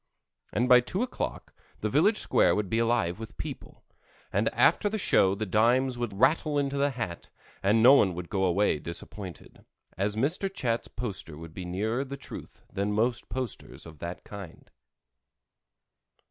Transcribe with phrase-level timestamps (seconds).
[0.51, 3.83] and by two o'clock the village square would be alive with people,
[4.33, 7.29] and after the show the dimes would rattle into the hat
[7.61, 9.63] and no one would go away disappointed,
[9.95, 10.51] as Mr.
[10.51, 14.71] Chat's poster would be nearer the truth than most posters of its kind.